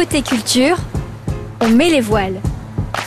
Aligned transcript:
Côté 0.00 0.22
culture, 0.22 0.76
on 1.60 1.68
met 1.68 1.90
les 1.90 2.00
voiles. 2.00 2.40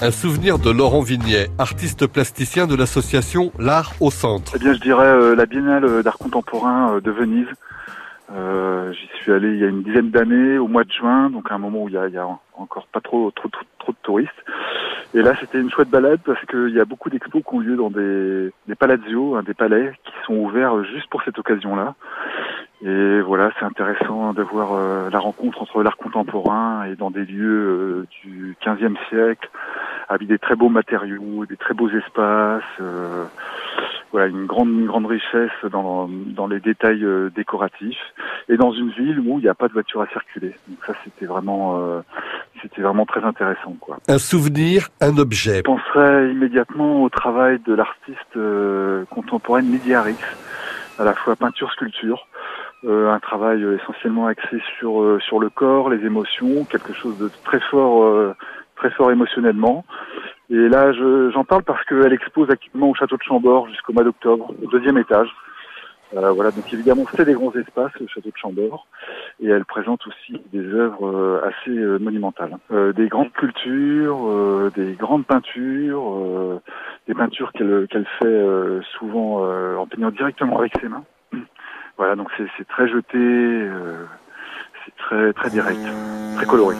Un 0.03 0.11
souvenir 0.11 0.59
de 0.59 0.69
Laurent 0.69 1.01
Vignet, 1.01 1.47
artiste 1.57 2.05
plasticien 2.05 2.67
de 2.67 2.75
l'association 2.75 3.51
L'Art 3.57 3.93
au 3.99 4.11
Centre. 4.11 4.51
Eh 4.55 4.59
bien, 4.59 4.73
je 4.73 4.79
dirais 4.79 5.07
euh, 5.07 5.35
la 5.35 5.47
Biennale 5.47 6.03
d'art 6.03 6.19
contemporain 6.19 6.93
euh, 6.93 7.01
de 7.01 7.09
Venise. 7.09 7.47
Euh, 8.31 8.93
J'y 8.93 9.07
suis 9.23 9.31
allé 9.31 9.53
il 9.53 9.57
y 9.57 9.63
a 9.63 9.69
une 9.69 9.81
dizaine 9.81 10.11
d'années, 10.11 10.59
au 10.59 10.67
mois 10.67 10.83
de 10.83 10.91
juin, 10.91 11.31
donc 11.31 11.51
à 11.51 11.55
un 11.55 11.57
moment 11.57 11.81
où 11.81 11.89
il 11.89 11.95
y 11.95 11.97
a, 11.97 12.07
il 12.07 12.13
y 12.13 12.19
a 12.19 12.27
encore 12.55 12.85
pas 12.85 13.01
trop, 13.01 13.31
trop, 13.31 13.49
trop, 13.49 13.65
trop 13.79 13.91
de 13.91 13.97
touristes. 14.03 14.31
Et 15.15 15.23
là, 15.23 15.33
c'était 15.39 15.59
une 15.59 15.71
chouette 15.71 15.89
balade 15.89 16.19
parce 16.23 16.45
qu'il 16.45 16.75
y 16.75 16.79
a 16.79 16.85
beaucoup 16.85 17.09
d'expos 17.09 17.41
qui 17.41 17.55
ont 17.55 17.59
lieu 17.59 17.75
dans 17.75 17.89
des, 17.89 18.51
des 18.67 18.75
palazios, 18.75 19.35
hein, 19.35 19.41
des 19.43 19.55
palais, 19.55 19.93
qui 20.03 20.13
sont 20.27 20.35
ouverts 20.35 20.83
juste 20.83 21.09
pour 21.09 21.23
cette 21.23 21.39
occasion-là. 21.39 21.95
Et 22.85 23.21
voilà, 23.21 23.49
c'est 23.57 23.65
intéressant 23.65 24.33
de 24.33 24.43
voir 24.43 24.73
euh, 24.73 25.09
la 25.09 25.19
rencontre 25.19 25.61
entre 25.61 25.81
l'art 25.83 25.95
contemporain 25.95 26.83
et 26.83 26.97
dans 26.97 27.11
des 27.11 27.23
lieux 27.23 27.45
euh, 27.45 28.07
du 28.23 28.57
15e 28.61 28.97
siècle, 29.07 29.49
avec 30.09 30.27
des 30.27 30.37
très 30.37 30.55
beaux 30.55 30.67
matériaux, 30.67 31.45
des 31.45 31.55
très 31.55 31.73
beaux 31.73 31.89
espaces. 31.89 32.63
Euh, 32.81 33.23
voilà, 34.11 34.27
une 34.27 34.47
grande, 34.47 34.67
une 34.69 34.85
grande 34.85 35.05
richesse 35.05 35.51
dans, 35.71 36.09
dans 36.09 36.45
les 36.45 36.59
détails 36.59 37.05
décoratifs 37.33 38.13
et 38.49 38.57
dans 38.57 38.71
une 38.71 38.91
ville 38.91 39.19
où 39.21 39.39
il 39.39 39.43
n'y 39.43 39.47
a 39.47 39.55
pas 39.55 39.69
de 39.69 39.73
voiture 39.73 40.01
à 40.01 40.07
circuler. 40.07 40.53
Donc 40.67 40.77
ça, 40.85 40.93
c'était 41.03 41.25
vraiment, 41.25 42.03
c'était 42.61 42.83
vraiment 42.83 43.07
très 43.07 43.23
intéressant, 43.23 43.75
quoi. 43.79 43.97
Un 44.07 44.19
souvenir, 44.19 44.89
un 45.01 45.17
objet. 45.17 45.57
Je 45.57 45.61
penserais 45.61 46.31
immédiatement 46.31 47.01
au 47.01 47.09
travail 47.09 47.57
de 47.65 47.73
l'artiste 47.73 48.37
contemporaine 49.09 49.71
Lydia 49.71 50.03
Rix, 50.03 50.19
à 50.99 51.05
la 51.05 51.15
fois 51.15 51.35
peinture, 51.35 51.71
sculpture. 51.71 52.27
Euh, 52.27 52.32
un 52.85 53.19
travail 53.19 53.63
essentiellement 53.81 54.27
axé 54.27 54.61
sur 54.77 55.01
euh, 55.01 55.19
sur 55.19 55.39
le 55.39 55.49
corps, 55.49 55.89
les 55.89 56.05
émotions, 56.05 56.65
quelque 56.65 56.93
chose 56.93 57.17
de 57.17 57.29
très 57.45 57.59
fort, 57.59 58.03
euh, 58.03 58.35
très 58.75 58.89
fort 58.91 59.11
émotionnellement. 59.11 59.85
Et 60.49 60.69
là, 60.69 60.91
j'en 60.91 61.45
parle 61.45 61.63
parce 61.63 61.83
qu'elle 61.85 62.13
expose 62.13 62.49
actuellement 62.49 62.89
au 62.89 62.95
château 62.95 63.17
de 63.17 63.23
Chambord 63.23 63.67
jusqu'au 63.69 63.93
mois 63.93 64.03
d'octobre, 64.03 64.53
au 64.61 64.67
deuxième 64.67 64.97
étage. 64.97 65.29
voilà, 66.11 66.51
donc 66.51 66.71
évidemment, 66.71 67.05
c'est 67.15 67.25
des 67.25 67.33
grands 67.33 67.53
espaces, 67.55 67.93
le 67.99 68.07
château 68.07 68.29
de 68.29 68.37
Chambord, 68.37 68.85
et 69.39 69.47
elle 69.47 69.65
présente 69.65 70.05
aussi 70.05 70.39
des 70.51 70.65
œuvres 70.73 71.41
assez 71.43 71.71
monumentales, 71.99 72.57
des 72.95 73.07
grandes 73.07 73.31
cultures, 73.31 74.69
des 74.75 74.93
grandes 74.93 75.25
peintures, 75.25 76.61
des 77.07 77.15
peintures 77.15 77.51
qu'elle 77.53 77.87
qu'elle 77.89 78.07
fait 78.21 78.45
souvent 78.97 79.47
en 79.77 79.87
peignant 79.87 80.11
directement 80.11 80.59
avec 80.59 80.73
ses 80.79 80.89
mains. 80.89 81.05
Voilà, 81.97 82.15
donc 82.15 82.29
c'est 82.37 82.67
très 82.67 82.87
jeté, 82.87 83.17
euh, 83.17 84.05
c'est 84.83 84.95
très 84.95 85.33
très 85.33 85.49
direct, 85.49 85.79
très 86.35 86.45
coloré. 86.45 86.75